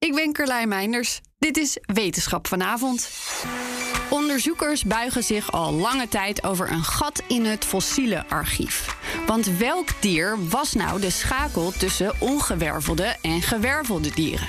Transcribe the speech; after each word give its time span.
Ik 0.00 0.14
ben 0.14 0.32
Carlijn 0.32 0.68
Meinders. 0.68 1.20
Dit 1.38 1.56
is 1.56 1.78
Wetenschap 1.82 2.46
vanavond. 2.46 3.10
Onderzoekers 4.10 4.84
buigen 4.84 5.22
zich 5.22 5.52
al 5.52 5.72
lange 5.72 6.08
tijd 6.08 6.44
over 6.44 6.70
een 6.70 6.84
gat 6.84 7.22
in 7.28 7.44
het 7.44 7.64
fossiele 7.64 8.24
archief. 8.28 8.96
Want 9.26 9.46
welk 9.46 9.88
dier 10.00 10.48
was 10.48 10.72
nou 10.72 11.00
de 11.00 11.10
schakel 11.10 11.70
tussen 11.70 12.12
ongewervelde 12.18 13.16
en 13.22 13.42
gewervelde 13.42 14.10
dieren? 14.14 14.48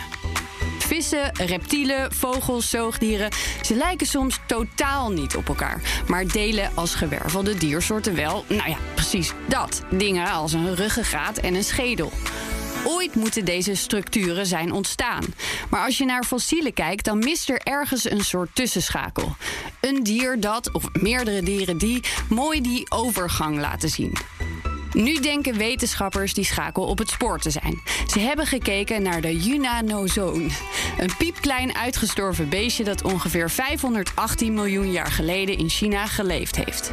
Vissen, 0.80 1.36
reptielen, 1.36 2.14
vogels, 2.14 2.70
zoogdieren, 2.70 3.32
ze 3.62 3.76
lijken 3.76 4.08
soms 4.08 4.40
totaal 4.48 5.12
niet 5.12 5.36
op 5.36 5.48
elkaar, 5.48 6.04
maar 6.08 6.28
delen 6.28 6.72
als 6.76 6.96
gewervelde 6.96 7.58
diersoorten 7.58 8.16
wel, 8.16 8.46
nou 8.48 8.70
ja, 8.70 8.78
precies 8.96 9.34
dat. 9.48 9.84
Dingen 9.90 10.32
als 10.32 10.54
een 10.54 10.76
ruggengraat 10.76 11.38
en 11.38 11.54
een 11.54 11.64
schedel. 11.64 12.12
Ooit 12.84 13.16
moeten 13.16 13.46
deze 13.46 13.76
structuren 13.76 14.46
zijn 14.46 14.72
ontstaan. 14.72 15.24
Maar 15.70 15.86
als 15.86 15.98
je 15.98 16.06
naar 16.06 16.24
fossielen 16.24 16.74
kijkt, 16.74 17.06
dan 17.06 17.20
mist 17.20 17.50
er 17.50 17.62
ergens 17.64 18.12
een 18.12 18.24
soort 18.24 18.50
tussenschakel. 18.56 19.36
Een 19.82 20.04
dier 20.04 20.40
dat, 20.40 20.72
of 20.72 20.84
meerdere 20.94 21.44
dieren 21.44 21.78
die, 21.78 22.04
mooi 22.30 22.62
die 22.62 22.92
overgang 22.92 23.60
laten 23.60 23.90
zien. 23.90 24.18
Nu 24.94 25.20
denken 25.20 25.58
wetenschappers 25.58 26.34
die 26.34 26.44
schakel 26.44 26.84
op 26.84 26.98
het 26.98 27.10
spoor 27.10 27.40
te 27.40 27.50
zijn. 27.50 27.82
Ze 28.08 28.20
hebben 28.20 28.46
gekeken 28.46 29.02
naar 29.02 29.22
de 29.22 29.38
Junanozoon. 29.38 30.50
Een 30.98 31.16
piepklein 31.18 31.76
uitgestorven 31.76 32.50
beestje 32.50 32.84
dat 32.84 33.04
ongeveer 33.04 33.50
518 33.50 34.54
miljoen 34.54 34.92
jaar 34.92 35.12
geleden 35.12 35.58
in 35.58 35.70
China 35.70 36.06
geleefd 36.06 36.56
heeft. 36.56 36.92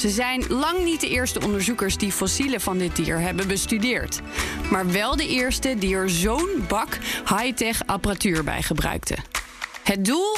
Ze 0.00 0.10
zijn 0.10 0.44
lang 0.48 0.84
niet 0.84 1.00
de 1.00 1.08
eerste 1.08 1.40
onderzoekers 1.44 1.96
die 1.96 2.12
fossielen 2.12 2.60
van 2.60 2.78
dit 2.78 2.96
dier 2.96 3.18
hebben 3.18 3.48
bestudeerd. 3.48 4.20
Maar 4.70 4.90
wel 4.90 5.16
de 5.16 5.28
eerste 5.28 5.78
die 5.78 5.94
er 5.94 6.10
zo'n 6.10 6.64
bak 6.68 6.98
high-tech 7.28 7.86
apparatuur 7.86 8.44
bij 8.44 8.62
gebruikten. 8.62 9.24
Het 9.82 10.04
doel? 10.04 10.36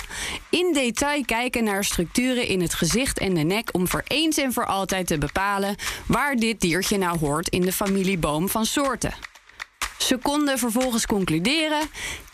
In 0.51 0.73
detail 0.73 1.25
kijken 1.25 1.65
naar 1.65 1.85
structuren 1.85 2.47
in 2.47 2.61
het 2.61 2.75
gezicht 2.75 3.19
en 3.19 3.35
de 3.35 3.43
nek 3.43 3.69
om 3.73 3.89
voor 3.89 4.03
eens 4.07 4.37
en 4.37 4.53
voor 4.53 4.67
altijd 4.67 5.07
te 5.07 5.19
bepalen 5.19 5.77
waar 6.07 6.37
dit 6.37 6.61
diertje 6.61 6.99
nou 6.99 7.19
hoort 7.19 7.49
in 7.49 7.61
de 7.61 7.73
familieboom 7.73 8.49
van 8.49 8.67
soorten. 8.67 9.15
Ze 9.99 10.17
konden 10.17 10.59
vervolgens 10.59 11.07
concluderen: 11.07 11.81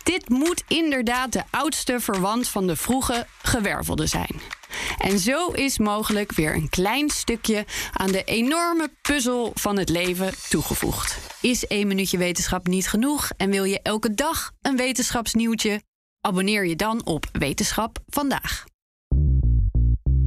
dit 0.03 0.29
moet 0.29 0.63
inderdaad 0.69 1.33
de 1.33 1.43
oudste 1.51 2.01
verwant 2.01 2.49
van 2.49 2.67
de 2.67 2.77
vroege 2.77 3.27
gewervelde 3.43 4.07
zijn. 4.07 4.58
En 4.99 5.19
zo 5.19 5.51
is 5.51 5.79
mogelijk 5.79 6.33
weer 6.33 6.55
een 6.55 6.69
klein 6.69 7.11
stukje 7.11 7.65
aan 7.93 8.13
de 8.13 8.25
enorme 8.25 8.91
puzzel 9.03 9.51
van 9.55 9.79
het 9.79 9.89
leven 9.89 10.33
toegevoegd. 10.49 11.19
Is 11.41 11.67
één 11.67 11.87
minuutje 11.87 12.19
wetenschap 12.19 12.67
niet 12.67 12.89
genoeg 12.89 13.31
en 13.37 13.51
wil 13.51 13.65
je 13.65 13.81
elke 13.83 14.15
dag 14.15 14.53
een 14.63 14.77
wetenschapsnieuwtje? 14.77 15.83
Abonneer 16.21 16.67
je 16.67 16.77
dan 16.77 17.05
op 17.05 17.27
Wetenschap 17.33 17.99
vandaag. 18.07 18.65